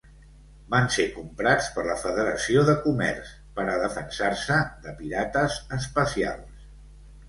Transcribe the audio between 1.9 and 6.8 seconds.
Federació de comerç per a defensar-se de pirates espacials.